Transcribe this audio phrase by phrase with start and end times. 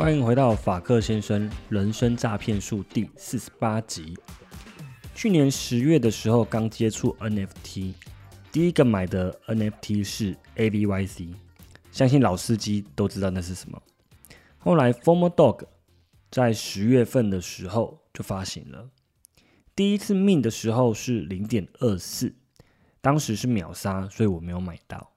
[0.00, 4.16] 欢迎回到法克先生人生诈骗术第四十八集。
[5.14, 7.92] 去年十月的时候，刚接触 NFT，
[8.50, 11.34] 第一个买的 NFT 是 ABYC，
[11.92, 13.78] 相信老司机都知道那是什么。
[14.56, 15.64] 后来 Former Dog
[16.30, 18.88] 在十月份的时候就发行了，
[19.76, 22.34] 第一次命的时候是零点二四，
[23.02, 25.12] 当时是秒杀，所以我没有买到。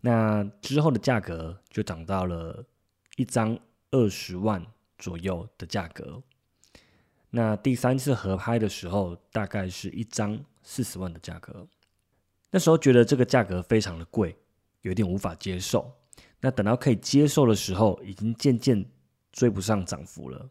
[0.00, 2.64] 那之后的价格就涨到了
[3.16, 3.58] 一张。
[3.92, 4.66] 二十万
[4.98, 6.22] 左右的价格，
[7.30, 11.68] 那第三次合拍的时候，大概是一张四十万的价格。
[12.50, 14.36] 那时候觉得这个价格非常的贵，
[14.80, 15.90] 有点无法接受。
[16.40, 18.84] 那等到可以接受的时候，已经渐渐
[19.30, 20.50] 追不上涨幅了。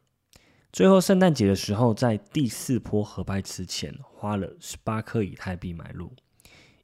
[0.71, 6.13] 最后圣诞节的时候，在第四波合拍之前，花了十八颗以太币买入。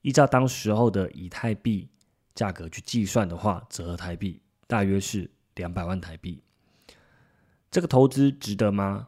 [0.02, 1.88] 依照当时候的以太币
[2.34, 6.42] 价格去计算的话，折合台币大约是两百万台币。
[7.78, 9.08] 这个投资值得吗？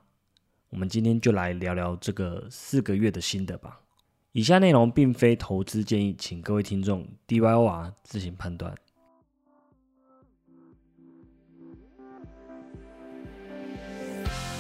[0.70, 3.80] 我们今天就来聊聊这个四个月的心得吧。
[4.32, 8.72] 以下内容并非投资建议，请各位听众 DYOR 自行判断。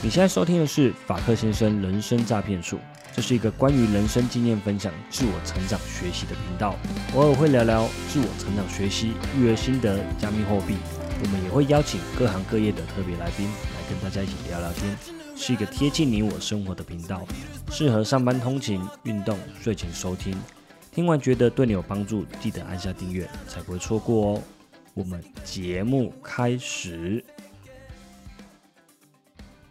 [0.01, 2.79] 你现在收听的是法克先生人生诈骗术，
[3.13, 6.75] 这是一个关于人生经验分享、自我成长学习的频道，
[7.13, 10.77] 偶尔会聊聊自我成长学习、育儿心得、加密货币。
[11.21, 13.47] 我们也会邀请各行各业的特别来宾
[13.89, 14.95] 跟大家一起聊聊天，
[15.35, 17.25] 是一个贴近你我生活的频道，
[17.71, 20.39] 适合上班通勤、运动、睡前收听。
[20.91, 24.43] 听完觉得对你有帮助，记得按下订阅，才不会错过哦。
[24.93, 27.25] 我们节目开始。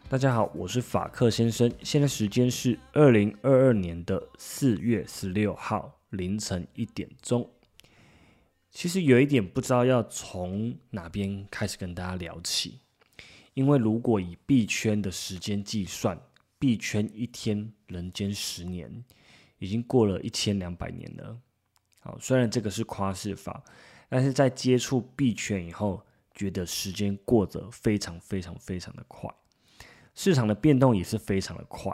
[0.09, 7.49] 大家好，我是法克先生，现在时间是二零二二年的四月十六号凌晨一点钟。
[8.73, 12.81] 其实有一点不知道要从哪边开始跟大家聊起，
[13.59, 16.17] 因为如果以币圈的时间计算，
[16.61, 19.05] 币圈一天人间十年，
[19.59, 21.37] 已经过了一千两百年了。
[21.99, 23.61] 好，虽然这个是夸饰法，
[24.09, 26.01] 但是在接触币圈以后，
[26.37, 29.29] 觉得时间过得非常非常非常的快，
[30.15, 31.93] 市场的变动也是非常的快，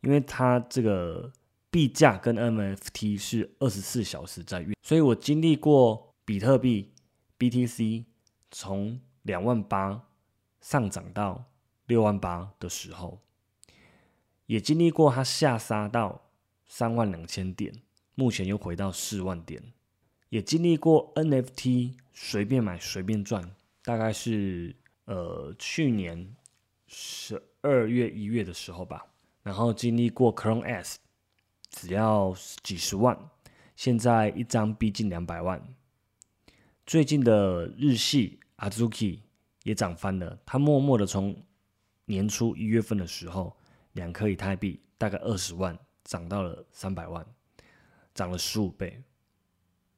[0.00, 1.32] 因为它这个
[1.70, 6.04] 币价跟 NFT 是二十四小时在运，所以我经历过。
[6.24, 6.92] 比特币
[7.38, 8.04] BTC
[8.50, 10.05] 从两万八
[10.68, 11.44] 上涨到
[11.86, 13.20] 六万八的时候，
[14.46, 16.28] 也经历过它下杀到
[16.66, 17.72] 三万两千点，
[18.16, 19.62] 目前又回到四万点，
[20.28, 24.74] 也经历过 NFT 随便买随便赚，大概是
[25.04, 26.34] 呃去年
[26.88, 29.06] 十二月一月的时候吧，
[29.44, 30.98] 然后经历过 Clone S
[31.70, 32.34] 只要
[32.64, 33.16] 几十万，
[33.76, 35.62] 现在一张逼近两百万。
[36.84, 39.20] 最近的日系 Azuki
[39.66, 41.36] 也涨翻了，它默默的从
[42.04, 43.52] 年初一月份的时候，
[43.94, 47.26] 两颗以太币大概二十万，涨到了三百万，
[48.14, 49.02] 涨了十五倍。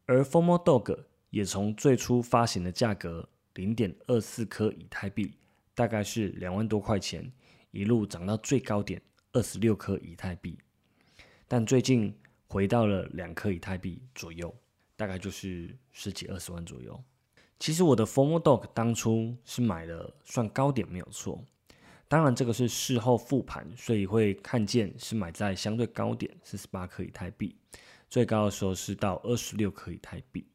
[0.07, 5.35] 而 Formo Dog 也从最初发行的价格零点二四颗以太币，
[5.75, 7.31] 大概是两万多块钱，
[7.71, 9.03] 一路涨到最高点
[9.33, 10.59] 二十六颗以太币，
[11.47, 14.55] 但最近回到了两颗以太币左右。
[14.97, 17.05] 大概就是十几二十万左右。
[17.59, 21.45] 其实我的 Formo Dog 当初是买的算高点没有错，
[22.07, 27.57] 当然这个是事后复盘，所以会看见是买在相对高点，四十八颗以太币，
[28.09, 30.47] 最高的时候是到二十六颗以太币，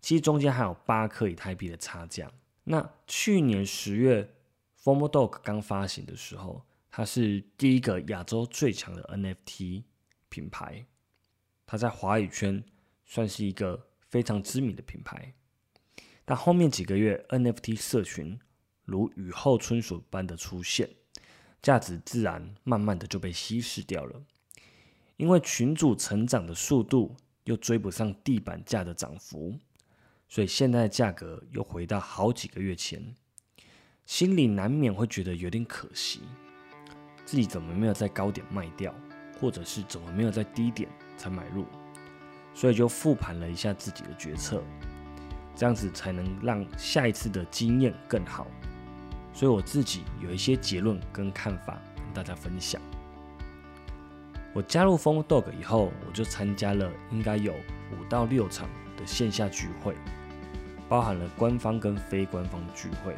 [0.00, 2.30] 其实中间还有八颗以太币的差价。
[2.64, 4.34] 那去年十月
[4.82, 9.84] Formo Dog 刚发行的时候，它是第一个亚洲最强的 NFT
[10.28, 10.84] 品牌，
[11.64, 12.64] 它在华语圈
[13.04, 13.84] 算是一个。
[14.10, 15.34] 非常知名的品牌，
[16.28, 18.38] 但后面几个月 NFT 社群
[18.84, 20.86] 如雨后春笋般的出现，
[21.62, 24.20] 价值自然慢慢的就被稀释掉了。
[25.16, 29.58] 因为群主成长的速度又追不上地板价的涨幅，
[30.28, 33.14] 所以现在的价格又回到好几个月前，
[34.04, 36.20] 心里难免会觉得有点可惜，
[37.24, 38.94] 自己怎么没有在高点卖掉，
[39.40, 41.64] 或者是怎么没有在低点才买入。
[42.52, 44.62] 所以就复盘了一下自己的决策，
[45.58, 48.46] 这样子才能让下一次的经验更好。
[49.34, 52.80] 所以我自己有一些结论跟看法跟大家分享。
[54.54, 59.96] 我加入 Phone Dog 以后，我就参加了应该有五到六场的线下聚会，
[60.88, 63.16] 包含了官方跟非官方聚会。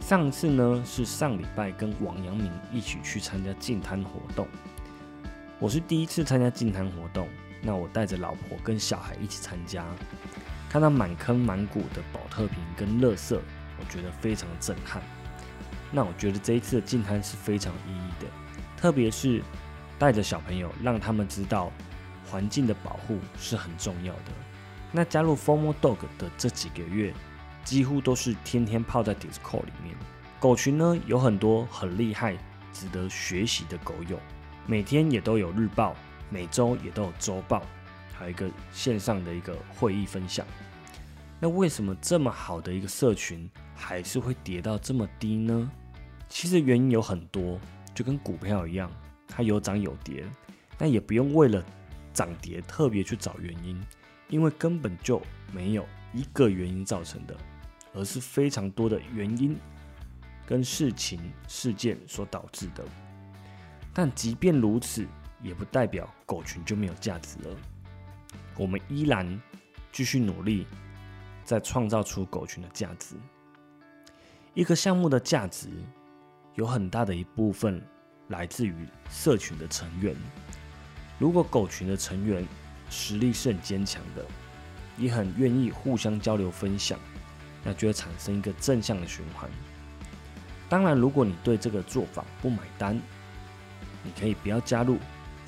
[0.00, 4.46] 上次呢是上礼拜跟王阳明一起去参加净滩活动，
[5.58, 7.26] 我是第一次参加净滩活动。
[7.62, 9.86] 那我带着老婆跟小孩一起参加，
[10.74, 13.40] 看到满坑满谷的保特瓶跟乐色，
[13.78, 15.00] 我觉得非常震撼。
[15.92, 18.26] 那我觉得这一次的进摊是非常有意义的，
[18.76, 19.40] 特别是
[20.00, 21.70] 带着小朋友，让他们知道
[22.28, 24.32] 环境的保护是很重要的。
[24.90, 27.14] 那加入 Formal Dog 的这几个月，
[27.62, 29.94] 几乎都是天天泡在 Discord 里面。
[30.40, 32.36] 狗群呢有很多很厉害、
[32.72, 34.18] 值得学习的狗友，
[34.66, 35.94] 每天也都有日报，
[36.30, 37.62] 每周也都有周报，
[38.18, 40.46] 还有一个线上的一个会议分享。
[41.40, 45.70] 那为什么这么好的一个社群，还是会跌到这么低呢？
[46.28, 47.60] 其实原因有很多，
[47.94, 48.90] 就跟股票一样，
[49.28, 50.24] 它有涨有跌，
[50.78, 51.62] 但也不用为了
[52.12, 53.78] 涨跌特别去找原因，
[54.28, 55.20] 因为根本就
[55.52, 57.36] 没有一个原因造成的，
[57.92, 59.56] 而是非常多的原因
[60.46, 62.84] 跟事情事件所导致的。
[63.92, 65.06] 但即便如此，
[65.42, 67.56] 也不代表狗群就没有价值了。
[68.56, 69.40] 我们依然
[69.92, 70.66] 继续努力。
[71.46, 73.16] 再创造出狗群的价值。
[74.54, 75.68] 一个项目的价值
[76.54, 77.86] 有很大的一部分
[78.28, 78.74] 来自于
[79.10, 80.16] 社群的成员。
[81.18, 82.48] 如果狗群的成员
[82.88, 84.24] 实力是很坚强的，
[84.96, 86.98] 也很愿意互相交流分享，
[87.62, 89.50] 那就会产生一个正向的循环。
[90.70, 92.98] 当然，如果你对这个做法不买单，
[94.02, 94.98] 你可以不要加入，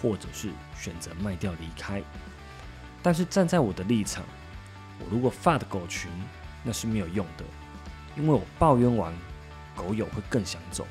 [0.02, 2.02] 或者是选择卖掉离开。
[3.06, 4.24] 但是站在我的立场。
[4.98, 6.10] 我如果发的狗群，
[6.64, 7.44] 那是没有用的，
[8.16, 9.14] 因为我抱怨完，
[9.76, 10.82] 狗友会更想走；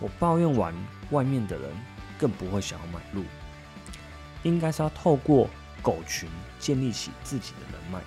[0.00, 0.74] 我抱怨完，
[1.12, 1.70] 外面的人
[2.18, 3.22] 更不会想要买路。
[4.42, 5.48] 应该是要透过
[5.82, 6.28] 狗群
[6.58, 8.00] 建立起自己的人脉，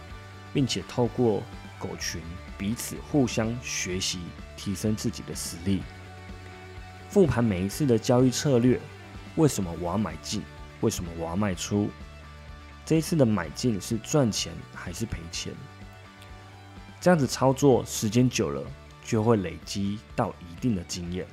[0.54, 1.42] 并且透过
[1.80, 2.22] 狗群
[2.58, 4.20] 彼此互相学习，
[4.58, 5.82] 提升自己的实力。
[7.08, 8.78] 复盘每一次的交易策略，
[9.38, 10.44] 为什么我要买进？
[10.82, 11.90] 为什么我要卖出？
[12.90, 15.54] 这一次的买进是赚钱还是赔钱？
[17.00, 18.68] 这样子操作时间久了，
[19.06, 21.28] 就会累积到一定的经验。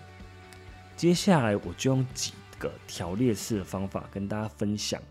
[0.98, 5.02] 接下来我就用几个条列式的方法跟大家分享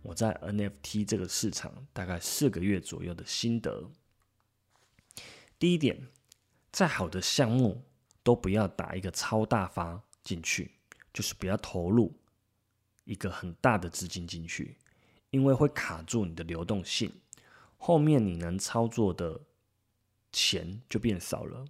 [0.00, 3.90] 我在 NFT 这个市场大概四个月左右的心得。
[5.58, 6.08] 第一点，
[6.72, 7.84] 再好的项目
[8.22, 10.70] 都不要打一个超大发进去，
[11.12, 12.18] 就是不要投入
[13.04, 14.78] 一个很大的资金进去。
[15.34, 17.10] 因为会卡住你的流动性，
[17.76, 19.40] 后面你能操作的
[20.30, 21.64] 钱就变少了。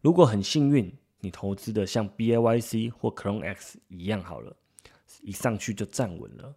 [0.00, 4.56] 如果很幸运，你投资的像 B A Y C 或 c r o n e X 一样好了，
[5.20, 6.54] 一上去就站稳了，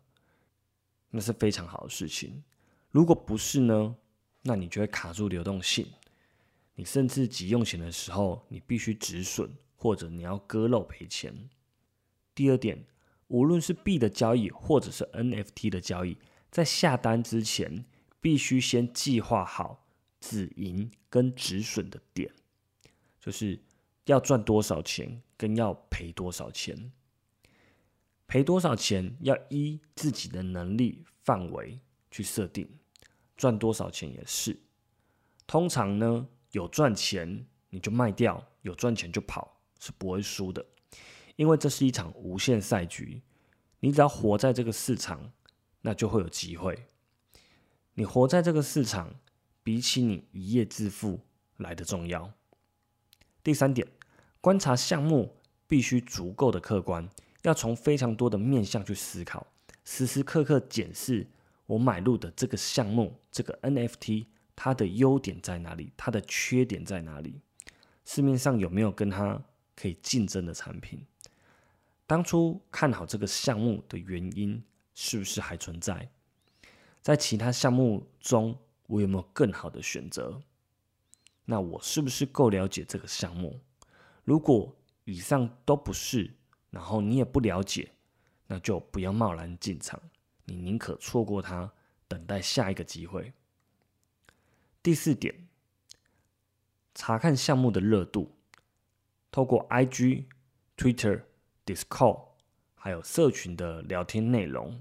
[1.10, 2.44] 那是非常好的事情。
[2.92, 3.96] 如果不是呢，
[4.44, 5.88] 那你就会卡住流动性，
[6.76, 11.50] 你甚至急用钱的时候，你必须止损，或者你要割肉赔钱。
[12.36, 12.86] 第二点，
[13.30, 16.16] 无论是币的交易或者是 N F T 的交易。
[16.56, 17.84] 在下单之前，
[18.22, 19.86] 必须先计划好
[20.22, 22.32] 止盈跟止损的点，
[23.20, 23.60] 就是
[24.06, 26.94] 要赚多少钱跟要赔多少钱。
[28.26, 31.78] 赔多少钱要依自己的能力范围
[32.10, 32.66] 去设定，
[33.36, 34.58] 赚多少钱也是。
[35.46, 40.66] 通常呢，有赚钱你就卖掉，有赚钱就跑，是不会输的，
[41.36, 43.22] 因为这是一场无限赛局，
[43.82, 45.34] 你只要活在这个市场。
[45.86, 46.88] 那就会有机会。
[47.94, 49.14] 你活在这个市场，
[49.62, 51.20] 比起你一夜致富
[51.58, 52.34] 来的重要。
[53.44, 53.88] 第三点，
[54.42, 55.38] 观察项目
[55.68, 57.08] 必须足够的客观，
[57.44, 59.46] 要从非常多的面向去思考，
[59.84, 61.28] 时时刻刻检视
[61.68, 64.26] 我买入的这个项目，这个 NFT
[64.56, 67.40] 它的优点在哪里，它的缺点在哪里，
[68.04, 69.40] 市面上有没有跟它
[69.76, 71.06] 可以竞争的产品？
[72.08, 74.64] 当初看好这个项目的原因。
[74.96, 76.10] 是不是还存在？
[77.04, 80.42] 在其他项目中，我有没有更好的选择？
[81.44, 83.60] 那我是不是够了解这个项目？
[84.24, 86.34] 如果以上都不是，
[86.72, 87.92] 然后你也不了解，
[88.48, 90.02] 那就不要贸然进场，
[90.46, 91.72] 你宁可错过它，
[92.08, 93.34] 等待下一个机会。
[94.82, 95.48] 第四点，
[96.96, 98.36] 查看项目的热度，
[99.30, 100.26] 透过 IG、
[100.76, 101.24] Twitter、
[101.66, 102.25] Discord。
[102.86, 104.80] 还有社群的聊天内容，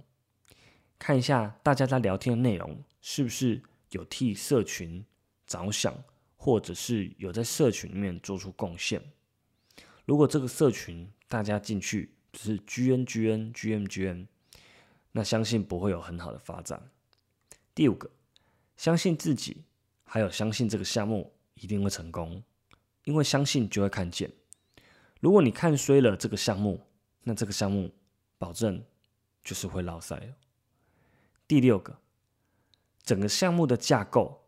[0.99, 5.03] 看一下大家在聊天的内容是不是有替社群
[5.47, 6.05] 着想，
[6.37, 9.03] 或者是有在社群里面做出贡献。
[10.05, 14.29] 如果这个社群大家进去只是 G N G N G M G N，
[15.13, 16.91] 那相信不会有很好的发展。
[17.75, 18.11] 第五个，
[18.77, 19.63] 相信自己，
[20.05, 22.43] 还有相信这个项目一定会成功，
[23.05, 24.31] 因为相信就会看见。
[25.21, 26.87] 如果你看衰了这个项目，
[27.25, 27.91] 那这个项目
[28.39, 28.85] 保证
[29.43, 30.35] 就是会落赛
[31.49, 31.99] 第六个，
[33.03, 34.45] 整个项目的架构，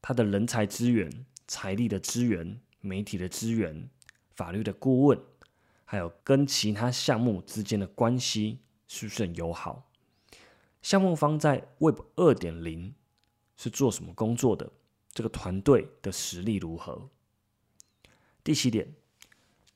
[0.00, 3.88] 它的人才资源、财力的资源、媒体的资源，
[4.34, 5.18] 法律的顾问，
[5.84, 8.58] 还有跟其他项目之间的关系
[8.88, 9.90] 是不是很友好？
[10.82, 12.94] 项目方在 Web 二点零
[13.56, 14.72] 是做什么工作的？
[15.14, 17.10] 这个团队的实力如何？
[18.42, 18.94] 第七点，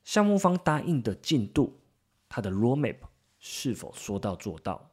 [0.03, 1.79] 项目方答应的进度，
[2.29, 2.97] 它的 roadmap
[3.39, 4.91] 是否说到做到？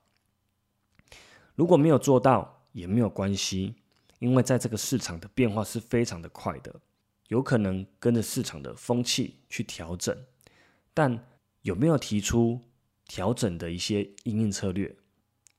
[1.54, 3.76] 如果没有做到，也没有关系，
[4.18, 6.80] 因为在这个市场的变化是非常的快的，
[7.28, 10.16] 有可能跟着市场的风气去调整。
[10.92, 11.26] 但
[11.62, 12.60] 有没有提出
[13.06, 14.96] 调整的一些应用策略？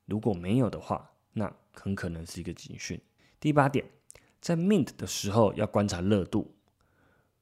[0.05, 2.99] 如果没有的话，那很可能是一个警讯。
[3.39, 3.85] 第八点，
[4.39, 6.55] 在 mint 的时候要观察热度。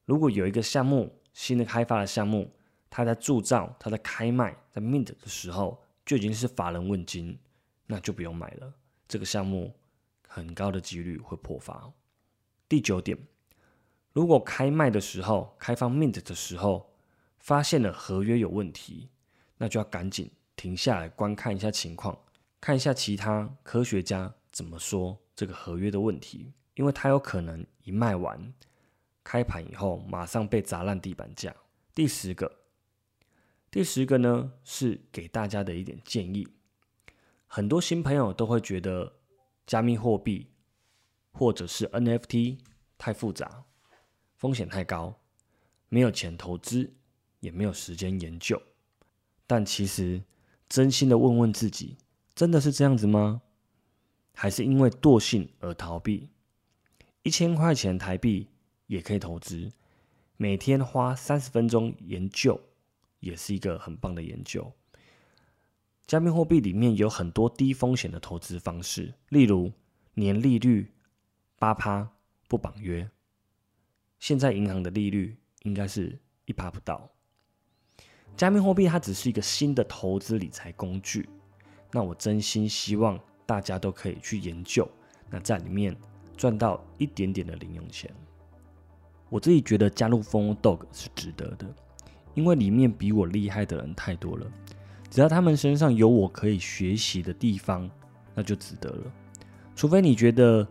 [0.06, 2.54] 如果有一个项目新的开发的项目，
[2.96, 7.36] 他在铸造、他在开卖，在 mint 的时候就已经是法人问津，
[7.88, 8.72] 那就不用买了。
[9.08, 9.74] 这个项目
[10.28, 11.92] 很高的几率会破发。
[12.70, 13.18] 第九点，
[14.12, 16.94] 如果开卖的时候、开放 mint 的时候
[17.40, 19.10] 发现了合约有问题，
[19.58, 22.16] 那就要赶紧停下来观看一下情况，
[22.62, 28.54] 看一下其他科学家怎么说这个合约的问题，因为它有可能一卖完。
[29.24, 31.56] 开盘以后马上被砸烂地板价。
[31.96, 32.60] 第十个，
[33.74, 36.48] 第十个呢是给大家的一点建议。
[37.48, 39.12] 很多新朋友都会觉得
[39.66, 40.52] 加密货币
[41.32, 42.60] 或者是 NFT
[43.00, 43.66] 太复杂，
[44.36, 45.20] 风险太高，
[45.90, 46.94] 没有钱投资，
[47.40, 48.62] 也没有时间研究。
[49.48, 50.24] 但其实
[50.70, 51.98] 真心的问问自己，
[52.36, 53.42] 真的是这样子吗？
[54.36, 56.30] 还是因为惰性而逃避？
[57.24, 58.50] 一千块钱台币。
[58.86, 59.72] 也可以投资，
[60.38, 62.62] 每天花三十分钟研究，
[63.24, 64.72] 也是一个很棒的研究。
[66.06, 69.72] 加密货币里面有很多低风险的投资方式，例如
[70.14, 70.92] 年利率
[71.58, 72.12] 八趴
[72.50, 73.10] 不绑约，
[74.20, 77.10] 现在银行的利率应该是一趴不到。
[78.36, 81.30] 加密货币它只是一个新的投资理财工具，
[81.92, 84.90] 那我真心希望大家都可以去研究，
[85.30, 85.96] 那在里面
[86.36, 88.14] 赚到一点点的零用钱。
[89.30, 91.74] 我自己觉得加入 Phone Dog 是值得的，
[92.34, 94.46] 因为里面比我厉害的人太多了。
[95.10, 97.90] 只要他们身上有我可以学习的地方，
[98.34, 99.12] 那就值得了。
[99.76, 100.68] 除非你觉得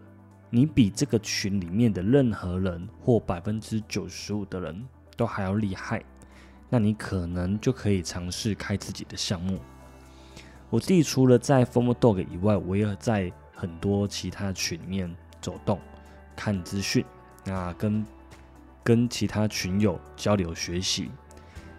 [0.50, 4.84] 你比这个群里面的任何人或百分之九十五的人
[5.16, 6.02] 都还要厉害，
[6.68, 9.58] 那你可能就可以尝试开自己的项目。
[10.70, 15.78] 我自己除了在 Phone Dog 以外，我也在很多其他群里面走动、
[16.34, 17.04] 看资讯，
[17.44, 18.04] 那跟。
[18.84, 21.08] 跟其他群友交流学习，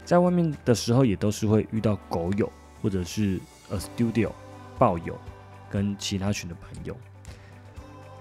[0.06, 3.40] 在外面的时候也都是会遇到狗友或者是
[3.72, 4.32] a studio
[4.78, 5.18] 爆友
[5.70, 6.96] 跟其他群的朋友，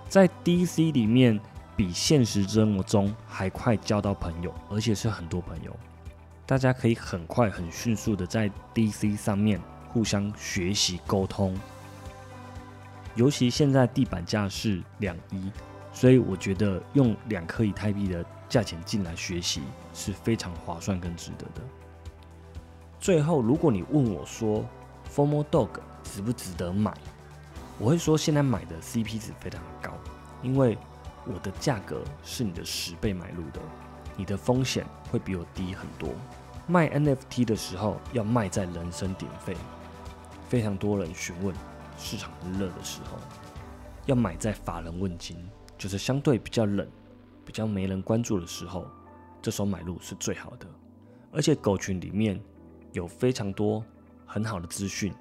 [0.09, 1.39] 在 DC 里面
[1.77, 5.77] 比现实生活中还快交到朋友，而且是很多朋友，
[6.47, 11.59] 大家可以很快很迅速的在 DC 上面互相学习沟通，
[13.17, 15.51] 尤其现在地板价是两一，
[15.93, 18.25] 所以我觉得用两颗以太币的。
[18.53, 19.63] 价钱进来学习
[19.95, 21.63] 是非常划算跟值得的。
[23.01, 24.63] 最后，如果你问我说
[25.11, 25.71] Formal Dog
[26.05, 26.93] 值不值得买，
[27.79, 29.95] 我会说现在买的 CP 值非常高，
[30.43, 30.77] 因为
[31.25, 33.61] 我的价格是你的十倍买入的，
[34.19, 36.11] 你的风险会比我低很多。
[36.67, 39.57] 卖 NFT 的时候要卖在人声鼎沸，
[40.51, 41.57] 非常多人询问，
[41.97, 43.17] 市场热的时候，
[44.05, 45.43] 要买在法人问津，
[45.79, 46.87] 就是相对比较冷。
[47.45, 48.87] 比较没人关注的时候，
[49.41, 50.67] 这时候买入是最好的。
[51.33, 52.41] 而且狗群里面
[52.93, 53.85] 有非常多
[54.27, 55.13] 很好的资讯，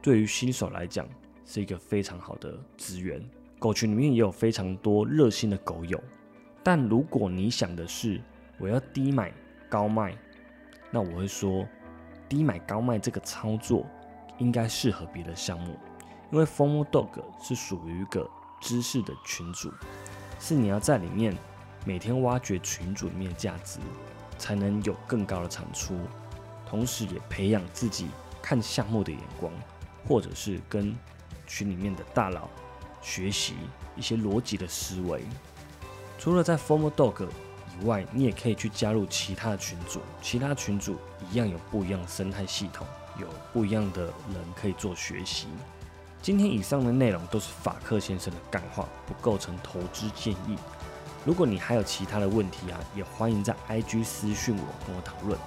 [0.00, 1.06] 对于新手来讲
[1.44, 3.22] 是一个非常好的资源。
[3.58, 6.02] 狗群里面也有非常多热心的狗友。
[6.62, 8.20] 但如果你想的是
[8.58, 9.32] 我要低买
[9.68, 10.16] 高卖，
[10.90, 11.66] 那我会说
[12.28, 13.84] 低买高卖这个操作
[14.38, 15.76] 应该适合别的项目，
[16.30, 17.08] 因为 Formal Dog
[17.42, 19.72] 是属于一个知识的群组，
[20.38, 21.36] 是你要在里面。
[21.84, 23.78] 每天挖掘群主里面的价值，
[24.38, 25.98] 才能有更高的产出，
[26.68, 28.08] 同时也培养自己
[28.42, 29.52] 看项目的眼光，
[30.06, 30.94] 或者是跟
[31.46, 32.48] 群里面的大佬
[33.00, 33.54] 学习
[33.96, 35.22] 一些逻辑的思维。
[36.18, 37.26] 除了在 Formal Dog
[37.80, 40.96] 以外，你也可以去加入其他的群组，其他群组
[41.30, 42.86] 一样有不一样的生态系统，
[43.18, 45.46] 有不一样的人可以做学习。
[46.20, 50.58] 今天以上的内容都是法克先生的干话，不构成投资建议。
[51.28, 55.38] 如果你还有其他的问题啊，也欢迎在 IG 私讯我跟我讨论。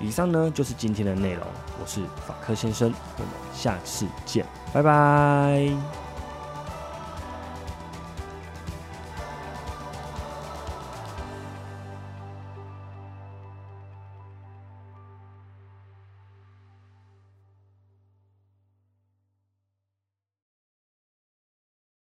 [0.00, 1.46] 以上呢就是今天的内容，
[1.78, 6.03] 我是法克先生，我们下次见，拜拜。